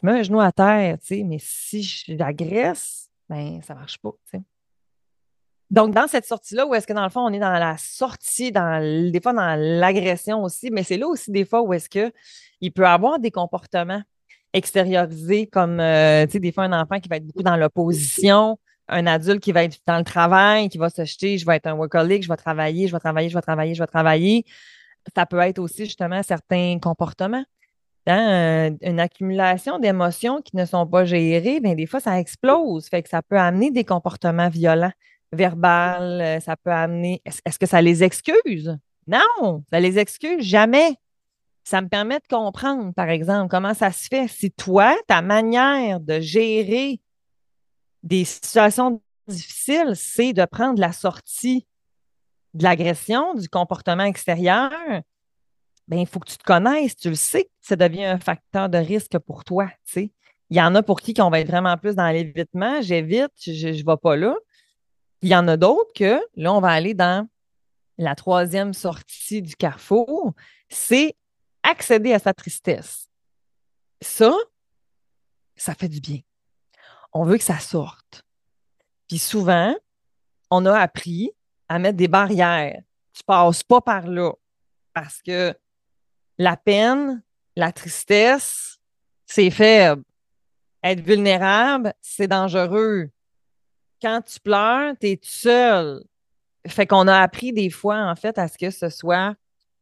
[0.00, 4.12] Je mets un genou à terre, mais si j'agresse, ben, ça marche pas.
[5.70, 8.52] Donc, dans cette sortie-là, où est-ce que dans le fond, on est dans la sortie,
[8.52, 12.72] dans, des fois dans l'agression aussi, mais c'est là aussi des fois où est-ce qu'il
[12.72, 14.02] peut avoir des comportements
[14.52, 18.58] extériorisés, comme, euh, tu sais, des fois un enfant qui va être beaucoup dans l'opposition,
[18.92, 21.66] un adulte qui va être dans le travail, qui va se jeter, je vais être
[21.66, 24.44] un workaholic, je vais travailler, je vais travailler, je vais travailler, je vais travailler.
[25.16, 27.44] Ça peut être aussi justement certains comportements.
[28.06, 32.88] Hein, une accumulation d'émotions qui ne sont pas gérées, bien, des fois, ça explose.
[32.88, 34.92] Fait que ça peut amener des comportements violents
[35.32, 37.22] verbal, euh, ça peut amener.
[37.24, 38.76] Est-ce que ça les excuse?
[39.06, 40.96] Non, ça les excuse jamais.
[41.64, 44.28] Ça me permet de comprendre, par exemple, comment ça se fait.
[44.28, 47.00] Si toi, ta manière de gérer
[48.02, 51.66] des situations difficiles, c'est de prendre la sortie
[52.54, 54.70] de l'agression, du comportement extérieur,
[55.88, 58.78] bien, il faut que tu te connaisses, tu le sais, ça devient un facteur de
[58.78, 59.68] risque pour toi.
[59.96, 60.10] Il
[60.50, 63.72] y en a pour qui on va être vraiment plus dans l'évitement, j'évite, je ne
[63.72, 64.34] vais pas là.
[65.22, 67.28] Il y en a d'autres que, là, on va aller dans
[67.98, 70.34] la troisième sortie du carrefour,
[70.68, 71.16] c'est
[71.62, 73.08] accéder à sa tristesse.
[74.00, 74.34] Ça,
[75.56, 76.18] ça fait du bien.
[77.12, 78.24] On veut que ça sorte.
[79.08, 79.74] Puis souvent,
[80.50, 81.30] on a appris
[81.68, 82.82] à mettre des barrières.
[83.12, 84.32] Tu passes pas par là
[84.94, 85.54] parce que
[86.38, 87.22] la peine,
[87.56, 88.78] la tristesse,
[89.26, 90.02] c'est faible.
[90.82, 93.10] Être vulnérable, c'est dangereux
[94.02, 96.02] quand tu pleures, tu es seul.
[96.66, 99.34] Fait qu'on a appris des fois, en fait, à ce que ce soit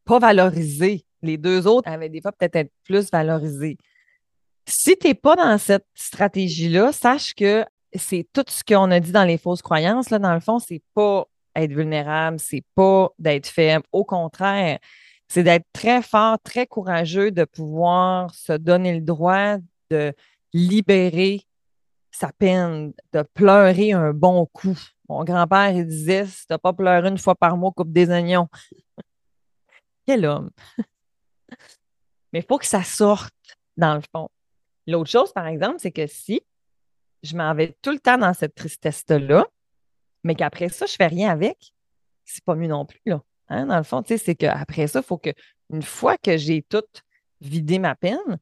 [0.05, 1.05] pas valorisé.
[1.23, 3.79] Les deux autres avaient des fois peut-être être plus valorisés.
[4.71, 9.11] Si tu n'es pas dans cette stratégie-là, sache que c'est tout ce qu'on a dit
[9.11, 10.11] dans les fausses croyances.
[10.11, 13.85] Là, dans le fond, c'est pas être vulnérable, c'est pas d'être faible.
[13.91, 14.79] Au contraire,
[15.27, 19.57] c'est d'être très fort, très courageux, de pouvoir se donner le droit
[19.91, 20.15] de
[20.53, 21.43] libérer
[22.13, 24.79] sa peine, de pleurer un bon coup.
[25.09, 28.49] Mon grand-père, il disait si tu pas pleuré une fois par mois, coupe des oignons.
[30.07, 30.51] Quel homme!
[32.33, 33.35] Mais il faut que ça sorte,
[33.77, 34.29] dans le fond.
[34.87, 36.43] L'autre chose, par exemple, c'est que si
[37.23, 39.47] je m'en vais tout le temps dans cette tristesse-là,
[40.25, 41.73] mais qu'après ça, je ne fais rien avec,
[42.25, 43.01] c'est pas mieux non plus.
[43.07, 43.23] Là.
[43.49, 43.67] Hein?
[43.67, 45.31] Dans le fond, c'est qu'après ça, il faut que,
[45.71, 46.83] une fois que j'ai tout
[47.41, 48.39] vidé ma peine,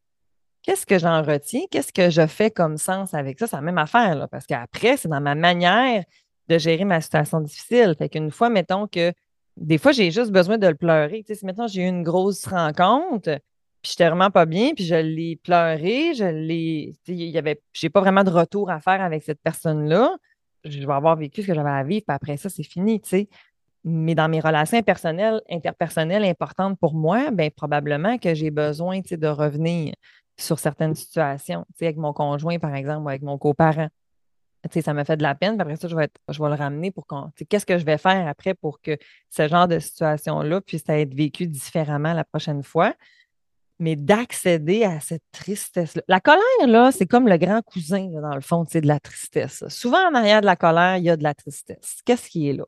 [0.63, 1.63] qu'est-ce que j'en retiens?
[1.71, 3.47] Qu'est-ce que je fais comme sens avec ça?
[3.47, 6.05] C'est la même affaire, là, parce qu'après, c'est dans ma manière
[6.49, 7.95] de gérer ma situation difficile.
[7.99, 9.13] Fait qu'une fois, mettons que
[9.57, 11.25] des fois, j'ai juste besoin de le pleurer.
[11.27, 13.41] Tu si maintenant j'ai eu une grosse rencontre,
[13.83, 16.97] puis j'étais vraiment pas bien, puis je l'ai pleuré, je l'ai.
[17.07, 17.61] Y avait.
[17.73, 20.17] J'ai pas vraiment de retour à faire avec cette personne-là.
[20.65, 23.09] Je vais avoir vécu ce que j'avais à vivre, puis après ça, c'est fini, tu
[23.09, 23.29] sais.
[23.85, 29.29] Mais dans mes relations personnelles, interpersonnelles importantes pour moi, bien, probablement que j'ai besoin de
[29.29, 29.95] revenir
[30.37, 31.65] sur certaines situations.
[31.81, 33.89] Avec mon conjoint, par exemple, ou avec mon coparent.
[34.81, 36.91] Ça me fait de la peine, puis après ça, je vais, je vais le ramener
[36.91, 37.31] pour qu'on.
[37.49, 38.99] Qu'est-ce que je vais faire après pour que
[39.31, 42.93] ce genre de situation-là puisse être vécu différemment la prochaine fois?
[43.81, 46.03] Mais d'accéder à cette tristesse-là.
[46.09, 49.65] La colère, là, c'est comme le grand cousin, dans le fond, de la tristesse.
[49.69, 52.01] Souvent, en arrière de la colère, il y a de la tristesse.
[52.05, 52.65] Qu'est-ce qui est là?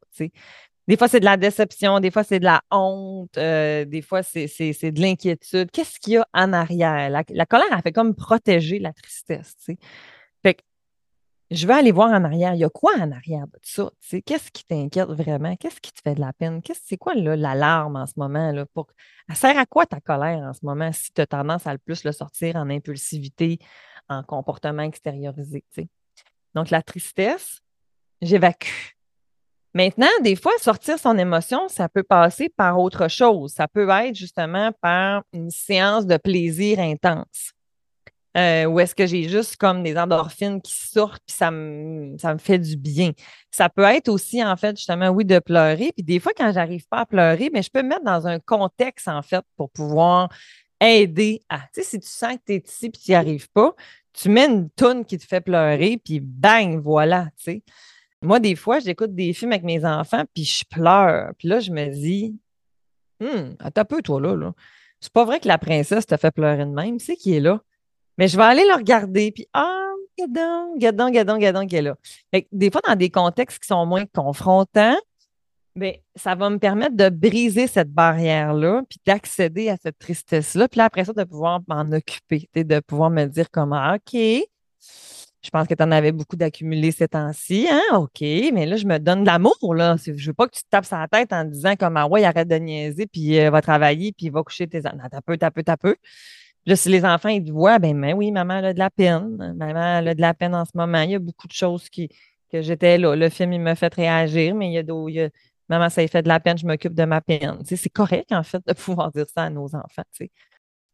[0.90, 4.24] Des fois, c'est de la déception, des fois, c'est de la honte, euh, des fois,
[4.24, 5.70] c'est de l'inquiétude.
[5.70, 7.10] Qu'est-ce qu'il y a en arrière?
[7.10, 9.54] La, colère, elle fait comme protéger la tristesse.
[11.50, 12.54] Je vais aller voir en arrière.
[12.54, 13.90] Il y a quoi en arrière de ça?
[14.24, 15.56] Qu'est-ce qui t'inquiète vraiment?
[15.56, 16.60] Qu'est-ce qui te fait de la peine?
[16.84, 18.52] C'est quoi l'alarme en ce moment?
[18.52, 18.88] Là, pour...
[19.28, 21.78] Elle sert à quoi ta colère en ce moment si tu as tendance à le
[21.78, 23.58] plus le sortir en impulsivité,
[24.08, 25.64] en comportement extériorisé?
[26.54, 27.60] Donc, la tristesse,
[28.22, 28.94] j'évacue
[29.72, 33.52] Maintenant, des fois, sortir son émotion, ça peut passer par autre chose.
[33.52, 37.52] Ça peut être justement par une séance de plaisir intense.
[38.36, 42.32] Euh, ou est-ce que j'ai juste comme des endorphines qui sortent puis ça me, ça
[42.32, 43.10] me fait du bien.
[43.50, 45.92] Ça peut être aussi, en fait, justement, oui, de pleurer.
[45.96, 48.38] Puis des fois, quand j'arrive pas à pleurer, mais je peux me mettre dans un
[48.38, 50.28] contexte, en fait, pour pouvoir
[50.80, 51.58] aider à.
[51.58, 53.74] Tu sais, si tu sens que tu es ici puis tu n'y arrives pas,
[54.12, 57.62] tu mets une toune qui te fait pleurer, puis bang, voilà, tu sais.
[58.22, 61.32] Moi, des fois, j'écoute des films avec mes enfants, puis je pleure.
[61.38, 62.38] Puis là, je me dis,
[63.20, 64.36] hum, attends peu, toi, là.
[64.36, 64.52] là.
[65.00, 66.98] C'est pas vrai que la princesse te fait pleurer de même.
[66.98, 67.62] C'est qui est là.
[68.20, 71.96] Mais je vais aller le regarder, puis ah, gadon, gadon, gadon, gadon, qui est là.
[72.52, 74.98] des fois, dans des contextes qui sont moins confrontants,
[75.74, 80.76] bien, ça va me permettre de briser cette barrière-là, puis d'accéder à cette tristesse-là, puis
[80.76, 85.48] là, après ça, de pouvoir m'en occuper, de pouvoir me dire comment, ah, OK, je
[85.50, 87.68] pense que tu en avais beaucoup d'accumulés ces temps-ci.
[87.70, 87.80] Hein?
[87.96, 89.74] OK, mais là, je me donne de l'amour.
[89.74, 89.96] Là.
[89.96, 92.48] Je veux pas que tu te tapes sa tête en disant comme ah ouais, arrête
[92.48, 95.08] de niaiser, puis euh, va travailler, puis va coucher tes enfants.
[95.10, 95.96] T'as peu, t'as peu, t'as peu.
[96.74, 99.54] Si les enfants ils voient, ben, mais oui, maman a de la peine.
[99.56, 101.00] Maman elle a de la peine en ce moment.
[101.02, 102.08] Il y a beaucoup de choses qui,
[102.50, 103.16] que j'étais là.
[103.16, 105.30] Le film, il m'a fait réagir, mais il y a d'autres.
[105.68, 107.58] Maman, ça fait de la peine, je m'occupe de ma peine.
[107.64, 110.02] C'est correct, en fait, de pouvoir dire ça à nos enfants.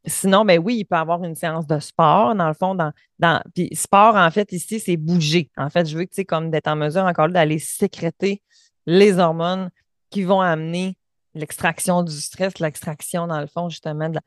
[0.04, 3.42] Sinon, ben oui, il peut avoir une séance de sport, dans le fond, dans, dans
[3.54, 5.50] puis sport, en fait, ici, c'est bouger.
[5.56, 8.42] En fait, je veux que, tu sais, comme d'être en mesure encore d'aller sécréter
[8.84, 9.70] les hormones
[10.10, 10.96] qui vont amener
[11.34, 14.20] l'extraction du stress, l'extraction, dans le fond, justement, de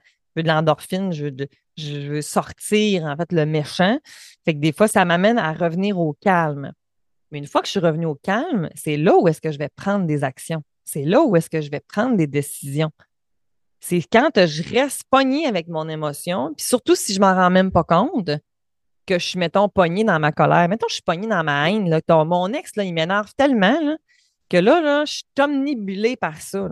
[0.47, 3.99] l'endorphine, je, veux sortir, en fait, le méchant.
[4.45, 6.73] Fait que des fois, ça m'amène à revenir au calme.
[7.31, 9.57] Mais une fois que je suis revenue au calme, c'est là où est-ce que je
[9.57, 10.63] vais prendre des actions.
[10.83, 12.91] C'est là où est-ce que je vais prendre des décisions.
[13.79, 17.71] C'est quand je reste pognée avec mon émotion, puis surtout si je m'en rends même
[17.71, 18.31] pas compte,
[19.09, 20.69] que je suis, mettons, pognée dans ma colère.
[20.69, 21.89] Mettons, je suis pognée dans ma haine.
[21.89, 23.97] Là, mon ex, il m'énerve tellement
[24.49, 26.69] que là, là, je suis omnibulée par ça.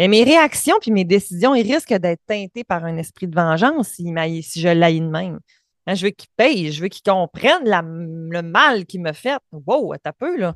[0.00, 3.88] Mais mes réactions puis mes décisions, ils risquent d'être teintées par un esprit de vengeance
[3.88, 5.40] si, je l'haïs de même.
[5.86, 9.36] Hein, je veux qu'il paye, je veux qu'il comprenne le mal qu'il me fait.
[9.52, 10.54] Wow, t'as peu, là.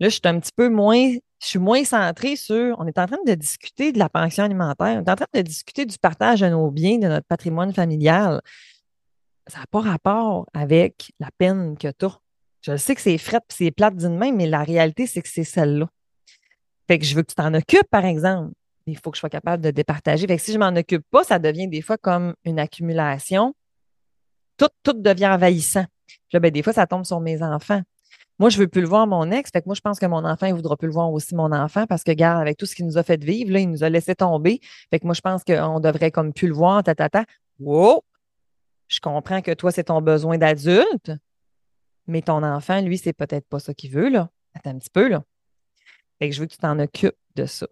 [0.00, 2.76] Là, je suis un petit peu moins je suis moins centrée sur.
[2.78, 5.40] On est en train de discuter de la pension alimentaire, on est en train de
[5.40, 8.42] discuter du partage de nos biens, de notre patrimoine familial.
[9.46, 12.06] Ça n'a pas rapport avec la peine que tu.
[12.60, 15.28] Je sais que c'est fret et c'est plate d'une main, mais la réalité, c'est que
[15.28, 15.88] c'est celle-là.
[16.86, 18.52] Fait que je veux que tu t'en occupes, par exemple.
[18.86, 20.26] Il faut que je sois capable de départager.
[20.38, 23.54] Si je ne m'en occupe pas, ça devient des fois comme une accumulation.
[24.56, 25.84] Tout, devient envahissant.
[26.32, 27.82] Ben, des fois, ça tombe sur mes enfants.
[28.38, 29.50] Moi, je veux plus le voir, mon ex.
[29.64, 32.02] Moi, je pense que mon enfant, il voudra plus le voir aussi, mon enfant, parce
[32.02, 34.60] que, regarde, avec tout ce qu'il nous a fait vivre, il nous a laissé tomber.
[34.90, 37.24] Fait moi, je pense qu'on devrait comme plus le voir, ta, ta, ta.
[37.60, 38.02] Wow!
[38.88, 41.12] Je comprends que toi, c'est ton besoin d'adulte,
[42.06, 44.28] mais ton enfant, lui, c'est peut-être pas ça qu'il veut, là.
[44.54, 45.22] Attends un petit peu, là.
[46.18, 47.66] Fait que je veux que tu t'en occupes de ça.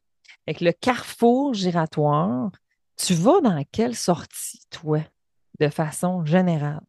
[0.46, 2.50] Que le carrefour giratoire,
[2.96, 5.00] tu vas dans quelle sortie, toi,
[5.60, 6.82] de façon générale?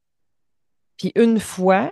[0.98, 1.92] Puis une fois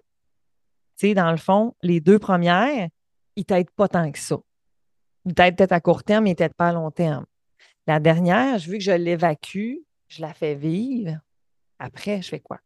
[1.09, 2.89] dans le fond, les deux premières,
[3.35, 4.37] ils t'aident pas tant que ça.
[5.25, 7.25] Ils t'aident peut-être à court terme, mais ils t'aident pas à long terme.
[7.87, 11.17] La dernière, je veux que je l'évacue, je la fais vivre.
[11.79, 12.59] Après, je fais quoi?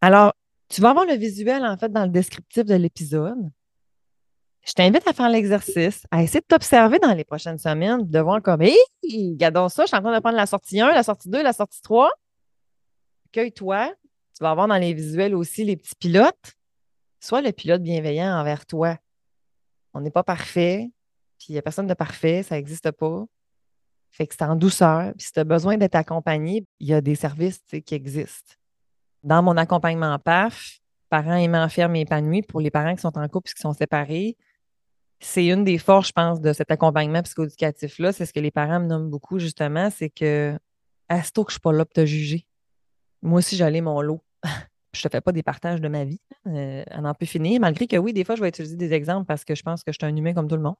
[0.00, 0.32] Alors,
[0.68, 3.50] tu vas avoir le visuel, en fait, dans le descriptif de l'épisode.
[4.64, 8.40] Je t'invite à faire l'exercice, à essayer de t'observer dans les prochaines semaines, de voir
[8.40, 11.28] comme, hé, regardons ça, je suis en train de prendre la sortie 1, la sortie
[11.28, 12.10] 2, la sortie 3.
[13.26, 13.92] Accueille-toi.
[14.36, 16.54] Tu vas avoir dans les visuels aussi les petits pilotes
[17.22, 18.98] sois le pilote bienveillant envers toi.
[19.94, 20.90] On n'est pas parfait,
[21.38, 23.24] puis il n'y a personne de parfait, ça n'existe pas.
[24.10, 25.12] Fait que c'est en douceur.
[25.16, 28.54] Puis si tu as besoin d'être accompagné, il y a des services qui existent.
[29.22, 33.28] Dans mon accompagnement PAF, parents aimants, fermes et épanouis, pour les parents qui sont en
[33.28, 34.36] couple et qui sont séparés,
[35.22, 38.12] c'est une des forces, je pense, de cet accompagnement psychoéducatif-là.
[38.12, 40.58] C'est ce que les parents me nomment beaucoup, justement, c'est que,
[41.08, 42.46] à que je ne suis pas là pour te juger.
[43.22, 44.20] Moi aussi, j'allais mon lot.
[44.92, 47.60] je ne te fais pas des partages de ma vie, euh, à n'en plus finir,
[47.60, 49.92] malgré que oui, des fois, je vais utiliser des exemples parce que je pense que
[49.92, 50.76] je suis un humain comme tout le monde.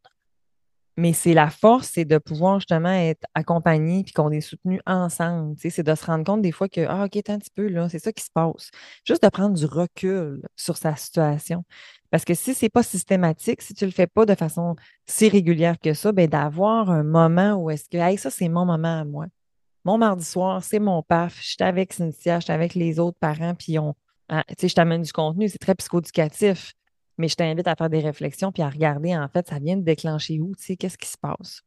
[0.97, 5.57] Mais c'est la force, c'est de pouvoir justement être accompagné puis qu'on est soutenu ensemble.
[5.59, 7.99] C'est de se rendre compte des fois que, ah, OK, un petit peu, là, c'est
[7.99, 8.71] ça qui se passe.
[9.07, 11.65] Juste de prendre du recul sur sa situation.
[12.11, 14.77] Parce que si ce n'est pas systématique, si tu ne le fais pas de façon
[15.07, 18.67] si régulière que ça, ben d'avoir un moment où est-ce que, hey, ça, c'est mon
[18.67, 19.27] moment à moi.
[19.85, 21.39] Mon mardi soir, c'est mon PAF.
[21.41, 23.95] Je suis avec Cynthia, je suis avec les autres parents, puis on,
[24.29, 26.75] ah, je t'amène du contenu, c'est très psychoéducatif,
[27.19, 29.83] mais je t'invite à faire des réflexions puis à regarder, en fait, ça vient de
[29.83, 31.63] déclencher où, tu sais, qu'est-ce qui se passe?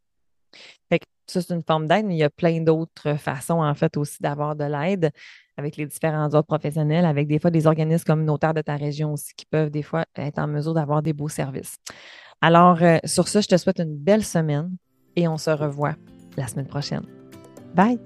[0.89, 3.73] Fait que ça, c'est une forme d'aide, mais il y a plein d'autres façons, en
[3.73, 5.11] fait, aussi d'avoir de l'aide
[5.57, 9.33] avec les différents autres professionnels, avec des fois des organismes communautaires de ta région aussi
[9.35, 11.75] qui peuvent des fois être en mesure d'avoir des beaux services.
[12.41, 14.75] Alors, euh, sur ce, je te souhaite une belle semaine
[15.15, 15.95] et on se revoit
[16.37, 17.05] la semaine prochaine.
[17.73, 17.99] Bye!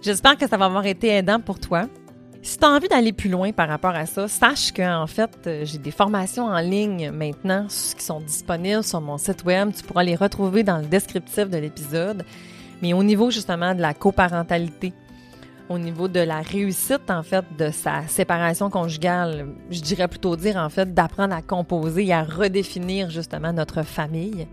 [0.00, 1.88] J'espère que ça va avoir été aidant pour toi.
[2.46, 5.64] Si tu as envie d'aller plus loin par rapport à ça, sache qu'en fait, euh,
[5.64, 9.72] j'ai des formations en ligne maintenant qui sont disponibles sur mon site web.
[9.76, 12.24] Tu pourras les retrouver dans le descriptif de l'épisode.
[12.82, 14.92] Mais au niveau justement de la coparentalité,
[15.68, 20.56] au niveau de la réussite en fait de sa séparation conjugale, je dirais plutôt dire
[20.56, 24.46] en fait d'apprendre à composer et à redéfinir justement notre famille.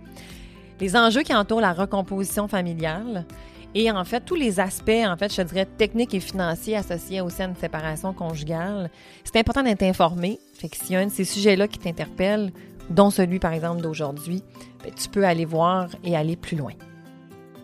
[0.80, 3.28] Les enjeux qui entourent la recomposition familiale,
[3.76, 7.41] et en fait, tous les aspects, en fait, je dirais, techniques et financiers associés aussi
[7.41, 8.89] à une séparation conjugale,
[9.24, 10.39] c'est important d'être informé.
[10.53, 12.51] Fait que s'il y a un de ces sujets-là qui t'interpelle,
[12.89, 14.43] dont celui, par exemple, d'aujourd'hui,
[14.84, 16.74] ben, tu peux aller voir et aller plus loin.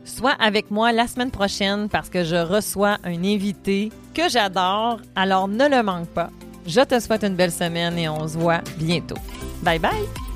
[0.06, 5.48] Sois avec moi la semaine prochaine parce que je reçois un invité que j'adore, alors
[5.48, 6.30] ne le manque pas.
[6.66, 9.18] Je te souhaite une belle semaine et on se voit bientôt.
[9.62, 10.29] Bye bye!